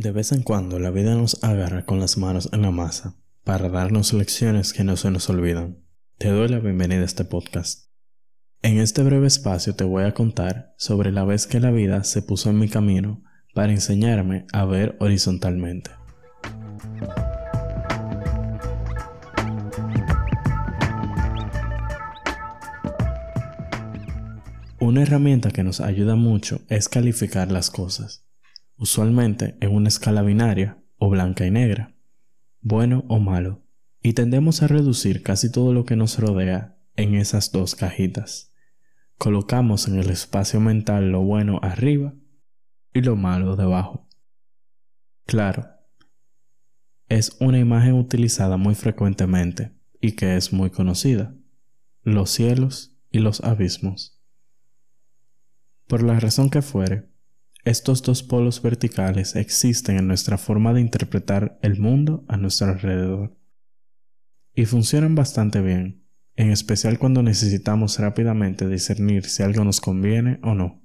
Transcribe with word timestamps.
De 0.00 0.12
vez 0.12 0.32
en 0.32 0.40
cuando 0.40 0.78
la 0.78 0.90
vida 0.90 1.14
nos 1.14 1.44
agarra 1.44 1.84
con 1.84 2.00
las 2.00 2.16
manos 2.16 2.48
en 2.54 2.62
la 2.62 2.70
masa 2.70 3.16
para 3.44 3.68
darnos 3.68 4.14
lecciones 4.14 4.72
que 4.72 4.82
no 4.82 4.96
se 4.96 5.10
nos 5.10 5.28
olvidan. 5.28 5.84
Te 6.16 6.30
doy 6.30 6.48
la 6.48 6.58
bienvenida 6.58 7.02
a 7.02 7.04
este 7.04 7.26
podcast. 7.26 7.90
En 8.62 8.78
este 8.78 9.02
breve 9.02 9.26
espacio 9.26 9.74
te 9.74 9.84
voy 9.84 10.04
a 10.04 10.14
contar 10.14 10.72
sobre 10.78 11.12
la 11.12 11.26
vez 11.26 11.46
que 11.46 11.60
la 11.60 11.70
vida 11.70 12.02
se 12.04 12.22
puso 12.22 12.48
en 12.48 12.58
mi 12.58 12.70
camino 12.70 13.22
para 13.52 13.72
enseñarme 13.72 14.46
a 14.54 14.64
ver 14.64 14.96
horizontalmente. 15.00 15.90
Una 24.78 25.02
herramienta 25.02 25.50
que 25.50 25.62
nos 25.62 25.82
ayuda 25.82 26.14
mucho 26.14 26.62
es 26.70 26.88
calificar 26.88 27.52
las 27.52 27.68
cosas 27.68 28.29
usualmente 28.80 29.58
en 29.60 29.74
una 29.74 29.88
escala 29.88 30.22
binaria 30.22 30.82
o 30.96 31.10
blanca 31.10 31.46
y 31.46 31.50
negra, 31.50 31.94
bueno 32.62 33.04
o 33.08 33.20
malo, 33.20 33.62
y 34.02 34.14
tendemos 34.14 34.62
a 34.62 34.68
reducir 34.68 35.22
casi 35.22 35.52
todo 35.52 35.74
lo 35.74 35.84
que 35.84 35.96
nos 35.96 36.18
rodea 36.18 36.78
en 36.96 37.14
esas 37.14 37.52
dos 37.52 37.74
cajitas. 37.74 38.54
Colocamos 39.18 39.86
en 39.86 39.98
el 39.98 40.08
espacio 40.08 40.60
mental 40.60 41.12
lo 41.12 41.20
bueno 41.20 41.60
arriba 41.62 42.14
y 42.94 43.02
lo 43.02 43.16
malo 43.16 43.54
debajo. 43.54 44.08
Claro, 45.26 45.68
es 47.10 47.36
una 47.38 47.58
imagen 47.58 47.92
utilizada 47.92 48.56
muy 48.56 48.74
frecuentemente 48.74 49.72
y 50.00 50.12
que 50.12 50.36
es 50.36 50.54
muy 50.54 50.70
conocida, 50.70 51.34
los 52.02 52.30
cielos 52.30 52.96
y 53.10 53.18
los 53.18 53.42
abismos. 53.42 54.18
Por 55.86 56.02
la 56.02 56.18
razón 56.18 56.48
que 56.48 56.62
fuere, 56.62 57.09
estos 57.64 58.02
dos 58.02 58.22
polos 58.22 58.62
verticales 58.62 59.36
existen 59.36 59.98
en 59.98 60.06
nuestra 60.06 60.38
forma 60.38 60.72
de 60.72 60.80
interpretar 60.80 61.58
el 61.62 61.78
mundo 61.78 62.24
a 62.28 62.36
nuestro 62.36 62.68
alrededor. 62.68 63.36
Y 64.54 64.64
funcionan 64.64 65.14
bastante 65.14 65.60
bien, 65.60 66.06
en 66.36 66.50
especial 66.50 66.98
cuando 66.98 67.22
necesitamos 67.22 67.98
rápidamente 67.98 68.66
discernir 68.66 69.24
si 69.24 69.42
algo 69.42 69.62
nos 69.64 69.80
conviene 69.80 70.40
o 70.42 70.54
no. 70.54 70.82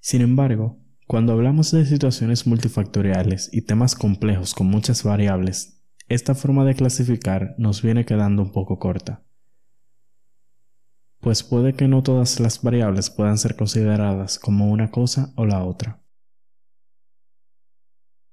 Sin 0.00 0.20
embargo, 0.20 0.84
cuando 1.06 1.32
hablamos 1.32 1.70
de 1.70 1.86
situaciones 1.86 2.46
multifactoriales 2.46 3.50
y 3.52 3.62
temas 3.62 3.94
complejos 3.94 4.54
con 4.54 4.66
muchas 4.66 5.04
variables, 5.04 5.84
esta 6.08 6.34
forma 6.34 6.64
de 6.64 6.74
clasificar 6.74 7.54
nos 7.56 7.82
viene 7.82 8.04
quedando 8.04 8.42
un 8.42 8.52
poco 8.52 8.78
corta 8.78 9.27
pues 11.28 11.42
puede 11.42 11.74
que 11.74 11.88
no 11.88 12.02
todas 12.02 12.40
las 12.40 12.62
variables 12.62 13.10
puedan 13.10 13.36
ser 13.36 13.54
consideradas 13.54 14.38
como 14.38 14.70
una 14.70 14.90
cosa 14.90 15.34
o 15.36 15.44
la 15.44 15.62
otra. 15.62 16.02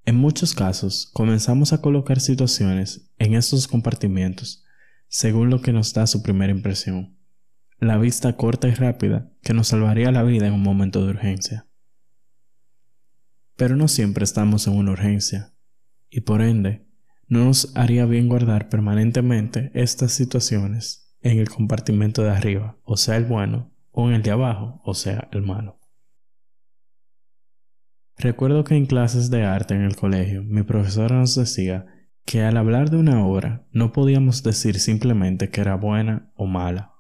En 0.05 0.15
muchos 0.15 0.53
casos, 0.53 1.11
comenzamos 1.11 1.73
a 1.73 1.81
colocar 1.81 2.21
situaciones 2.21 3.11
en 3.17 3.33
estos 3.33 3.67
compartimientos 3.67 4.63
según 5.09 5.49
lo 5.49 5.61
que 5.61 5.73
nos 5.73 5.93
da 5.93 6.07
su 6.07 6.23
primera 6.23 6.53
impresión, 6.53 7.19
la 7.79 7.97
vista 7.97 8.37
corta 8.37 8.69
y 8.69 8.73
rápida 8.73 9.30
que 9.41 9.53
nos 9.53 9.67
salvaría 9.67 10.09
la 10.13 10.23
vida 10.23 10.47
en 10.47 10.53
un 10.53 10.63
momento 10.63 11.03
de 11.03 11.11
urgencia. 11.11 11.67
Pero 13.57 13.75
no 13.75 13.89
siempre 13.89 14.23
estamos 14.23 14.67
en 14.67 14.77
una 14.77 14.91
urgencia, 14.91 15.53
y 16.09 16.21
por 16.21 16.41
ende, 16.41 16.87
no 17.27 17.43
nos 17.43 17.75
haría 17.75 18.05
bien 18.05 18.30
guardar 18.30 18.69
permanentemente 18.69 19.69
estas 19.73 20.13
situaciones 20.13 21.05
en 21.25 21.39
el 21.39 21.49
compartimento 21.49 22.21
de 22.21 22.29
arriba, 22.29 22.77
o 22.83 22.97
sea 22.97 23.17
el 23.17 23.25
bueno, 23.25 23.73
o 23.89 24.07
en 24.07 24.13
el 24.13 24.21
de 24.21 24.29
abajo, 24.29 24.79
o 24.85 24.93
sea 24.93 25.27
el 25.31 25.41
malo. 25.41 25.79
Recuerdo 28.15 28.63
que 28.63 28.75
en 28.75 28.85
clases 28.85 29.31
de 29.31 29.43
arte 29.43 29.73
en 29.73 29.81
el 29.81 29.95
colegio, 29.95 30.43
mi 30.43 30.61
profesora 30.61 31.17
nos 31.17 31.33
decía 31.33 31.87
que 32.25 32.43
al 32.43 32.57
hablar 32.57 32.91
de 32.91 32.97
una 32.97 33.25
obra 33.25 33.65
no 33.71 33.91
podíamos 33.91 34.43
decir 34.43 34.79
simplemente 34.79 35.49
que 35.49 35.61
era 35.61 35.75
buena 35.75 36.31
o 36.35 36.45
mala. 36.45 36.93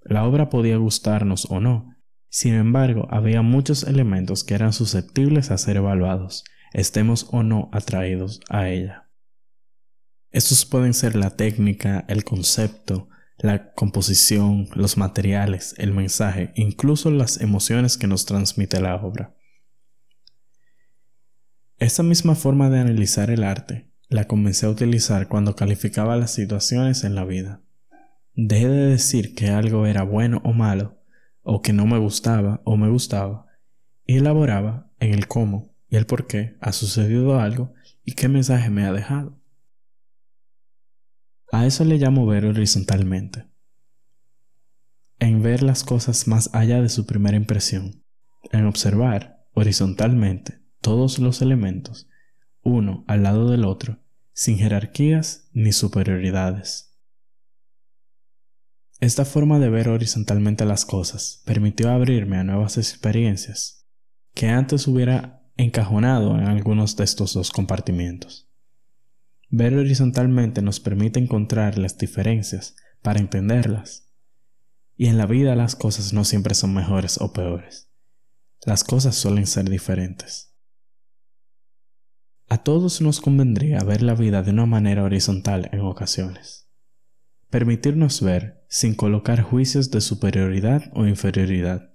La 0.00 0.24
obra 0.24 0.48
podía 0.48 0.76
gustarnos 0.76 1.50
o 1.50 1.58
no, 1.58 1.96
sin 2.28 2.54
embargo 2.54 3.08
había 3.10 3.42
muchos 3.42 3.82
elementos 3.82 4.44
que 4.44 4.54
eran 4.54 4.72
susceptibles 4.72 5.50
a 5.50 5.58
ser 5.58 5.78
evaluados, 5.78 6.44
estemos 6.72 7.26
o 7.32 7.42
no 7.42 7.68
atraídos 7.72 8.40
a 8.48 8.68
ella. 8.68 9.10
Estos 10.30 10.64
pueden 10.66 10.94
ser 10.94 11.16
la 11.16 11.30
técnica, 11.30 12.04
el 12.06 12.22
concepto, 12.22 13.08
la 13.38 13.72
composición, 13.72 14.68
los 14.74 14.96
materiales, 14.96 15.74
el 15.78 15.92
mensaje, 15.92 16.52
incluso 16.54 17.10
las 17.10 17.40
emociones 17.40 17.96
que 17.96 18.06
nos 18.06 18.24
transmite 18.24 18.80
la 18.80 18.96
obra. 18.96 19.34
Esta 21.78 22.02
misma 22.02 22.34
forma 22.34 22.70
de 22.70 22.80
analizar 22.80 23.30
el 23.30 23.44
arte 23.44 23.90
la 24.08 24.26
comencé 24.26 24.66
a 24.66 24.70
utilizar 24.70 25.28
cuando 25.28 25.56
calificaba 25.56 26.16
las 26.16 26.30
situaciones 26.32 27.04
en 27.04 27.14
la 27.14 27.24
vida. 27.24 27.60
Dejé 28.34 28.68
de 28.68 28.86
decir 28.86 29.34
que 29.34 29.50
algo 29.50 29.86
era 29.86 30.02
bueno 30.02 30.40
o 30.44 30.52
malo, 30.52 31.02
o 31.42 31.62
que 31.62 31.72
no 31.72 31.86
me 31.86 31.98
gustaba 31.98 32.60
o 32.64 32.76
me 32.76 32.88
gustaba, 32.88 33.46
y 34.06 34.16
elaboraba 34.16 34.90
en 35.00 35.12
el 35.12 35.28
cómo 35.28 35.74
y 35.88 35.96
el 35.96 36.06
por 36.06 36.26
qué 36.26 36.56
ha 36.60 36.72
sucedido 36.72 37.38
algo 37.40 37.74
y 38.04 38.12
qué 38.12 38.28
mensaje 38.28 38.70
me 38.70 38.84
ha 38.84 38.92
dejado. 38.92 39.38
A 41.56 41.64
eso 41.64 41.86
le 41.86 41.96
llamo 41.96 42.26
ver 42.26 42.44
horizontalmente. 42.44 43.46
En 45.18 45.40
ver 45.40 45.62
las 45.62 45.84
cosas 45.84 46.28
más 46.28 46.50
allá 46.52 46.82
de 46.82 46.90
su 46.90 47.06
primera 47.06 47.34
impresión. 47.34 48.04
En 48.52 48.66
observar 48.66 49.46
horizontalmente 49.54 50.60
todos 50.82 51.18
los 51.18 51.40
elementos, 51.40 52.10
uno 52.60 53.06
al 53.08 53.22
lado 53.22 53.48
del 53.48 53.64
otro, 53.64 54.04
sin 54.34 54.58
jerarquías 54.58 55.48
ni 55.54 55.72
superioridades. 55.72 56.94
Esta 59.00 59.24
forma 59.24 59.58
de 59.58 59.70
ver 59.70 59.88
horizontalmente 59.88 60.66
las 60.66 60.84
cosas 60.84 61.42
permitió 61.46 61.88
abrirme 61.88 62.36
a 62.36 62.44
nuevas 62.44 62.76
experiencias 62.76 63.88
que 64.34 64.50
antes 64.50 64.86
hubiera 64.86 65.48
encajonado 65.56 66.36
en 66.36 66.48
algunos 66.48 66.96
de 66.96 67.04
estos 67.04 67.32
dos 67.32 67.50
compartimientos. 67.50 68.45
Ver 69.48 69.74
horizontalmente 69.74 70.60
nos 70.60 70.80
permite 70.80 71.20
encontrar 71.20 71.78
las 71.78 71.96
diferencias 71.96 72.74
para 73.00 73.20
entenderlas. 73.20 74.12
Y 74.96 75.06
en 75.06 75.18
la 75.18 75.26
vida 75.26 75.54
las 75.54 75.76
cosas 75.76 76.12
no 76.12 76.24
siempre 76.24 76.54
son 76.54 76.74
mejores 76.74 77.20
o 77.20 77.32
peores. 77.32 77.88
Las 78.64 78.82
cosas 78.82 79.14
suelen 79.14 79.46
ser 79.46 79.70
diferentes. 79.70 80.52
A 82.48 82.58
todos 82.58 83.00
nos 83.00 83.20
convendría 83.20 83.78
ver 83.80 84.02
la 84.02 84.14
vida 84.14 84.42
de 84.42 84.50
una 84.50 84.66
manera 84.66 85.04
horizontal 85.04 85.68
en 85.72 85.80
ocasiones. 85.80 86.68
Permitirnos 87.48 88.20
ver 88.22 88.64
sin 88.68 88.94
colocar 88.94 89.42
juicios 89.42 89.92
de 89.92 90.00
superioridad 90.00 90.90
o 90.92 91.06
inferioridad. 91.06 91.92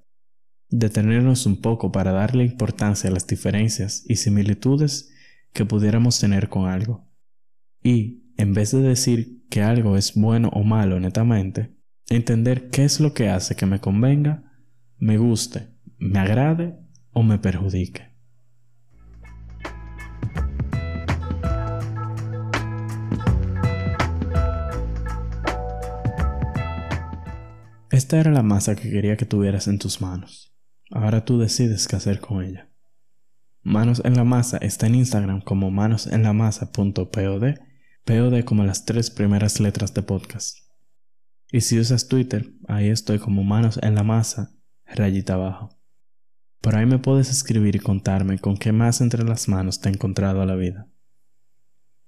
Detenernos 0.69 1.45
un 1.45 1.59
poco 1.59 1.91
para 1.91 2.13
darle 2.13 2.45
importancia 2.45 3.09
a 3.09 3.13
las 3.13 3.28
diferencias 3.28 4.06
y 4.07 4.16
similitudes 4.16 5.11
que 5.51 5.66
pudiéramos 5.66 6.17
tener 6.19 6.47
con 6.47 6.69
algo 6.69 7.10
y, 7.83 8.31
en 8.37 8.53
vez 8.53 8.71
de 8.71 8.81
decir 8.81 9.43
que 9.49 9.61
algo 9.61 9.97
es 9.97 10.13
bueno 10.15 10.49
o 10.53 10.63
malo 10.63 10.99
netamente, 10.99 11.75
entender 12.09 12.69
qué 12.69 12.83
es 12.83 12.99
lo 12.99 13.13
que 13.13 13.29
hace 13.29 13.55
que 13.55 13.65
me 13.65 13.79
convenga, 13.79 14.51
me 14.97 15.17
guste, 15.17 15.67
me 15.97 16.19
agrade 16.19 16.75
o 17.11 17.23
me 17.23 17.37
perjudique. 17.39 18.11
Esta 27.91 28.19
era 28.19 28.31
la 28.31 28.41
masa 28.41 28.75
que 28.75 28.89
quería 28.89 29.17
que 29.17 29.25
tuvieras 29.25 29.67
en 29.67 29.77
tus 29.77 30.01
manos. 30.01 30.55
Ahora 30.91 31.25
tú 31.25 31.37
decides 31.39 31.87
qué 31.87 31.97
hacer 31.97 32.21
con 32.21 32.43
ella. 32.43 32.69
Manos 33.63 34.01
en 34.05 34.15
la 34.15 34.23
masa 34.23 34.57
está 34.57 34.87
en 34.87 34.95
Instagram 34.95 35.41
como 35.41 35.72
manosenlamasa.pod 35.72 37.43
POD 38.05 38.43
como 38.43 38.63
las 38.63 38.85
tres 38.85 39.11
primeras 39.11 39.59
letras 39.59 39.93
de 39.93 40.01
podcast. 40.01 40.57
Y 41.51 41.61
si 41.61 41.79
usas 41.79 42.07
Twitter, 42.07 42.51
ahí 42.67 42.89
estoy 42.89 43.19
como 43.19 43.43
manos 43.43 43.79
en 43.83 43.93
la 43.93 44.03
masa, 44.03 44.51
rayita 44.85 45.35
abajo. 45.35 45.77
Por 46.61 46.75
ahí 46.75 46.85
me 46.85 46.99
puedes 46.99 47.29
escribir 47.29 47.75
y 47.75 47.79
contarme 47.79 48.39
con 48.39 48.57
qué 48.57 48.71
más 48.71 49.01
entre 49.01 49.23
las 49.23 49.47
manos 49.47 49.81
te 49.81 49.89
ha 49.89 49.91
encontrado 49.91 50.45
la 50.45 50.55
vida. 50.55 50.87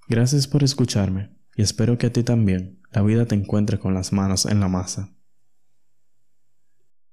Gracias 0.08 0.48
por 0.48 0.64
escucharme 0.64 1.36
y 1.56 1.62
espero 1.62 1.98
que 1.98 2.08
a 2.08 2.14
ti 2.14 2.24
también 2.24 2.82
la 2.92 3.02
vida 3.04 3.26
te 3.26 3.36
encuentre 3.36 3.80
con 3.80 3.94
las 3.94 4.14
manos 4.14 4.46
en 4.46 4.60
la 4.60 4.68
masa. 4.68 5.13